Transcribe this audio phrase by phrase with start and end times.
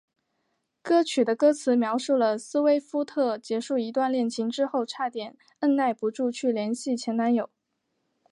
[0.81, 7.51] 歌曲的歌词描述了斯威夫特结束一段恋情之后差点按捺不住去联系前男友。